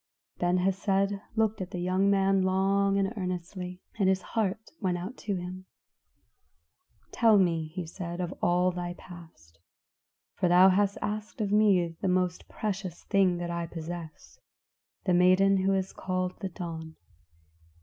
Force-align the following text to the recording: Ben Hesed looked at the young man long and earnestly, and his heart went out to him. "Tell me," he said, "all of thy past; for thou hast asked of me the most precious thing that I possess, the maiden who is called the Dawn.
Ben 0.39 0.57
Hesed 0.57 1.19
looked 1.35 1.61
at 1.61 1.69
the 1.69 1.77
young 1.79 2.09
man 2.09 2.41
long 2.41 2.97
and 2.97 3.13
earnestly, 3.15 3.83
and 3.99 4.09
his 4.09 4.23
heart 4.33 4.71
went 4.79 4.97
out 4.97 5.15
to 5.17 5.35
him. 5.35 5.67
"Tell 7.11 7.37
me," 7.37 7.67
he 7.67 7.85
said, 7.85 8.19
"all 8.41 8.69
of 8.69 8.73
thy 8.75 8.95
past; 8.95 9.59
for 10.33 10.47
thou 10.49 10.69
hast 10.69 10.97
asked 11.03 11.39
of 11.39 11.51
me 11.51 11.89
the 12.01 12.07
most 12.07 12.49
precious 12.49 13.03
thing 13.03 13.37
that 13.37 13.51
I 13.51 13.67
possess, 13.67 14.39
the 15.03 15.13
maiden 15.13 15.57
who 15.57 15.73
is 15.75 15.93
called 15.93 16.33
the 16.39 16.49
Dawn. 16.49 16.95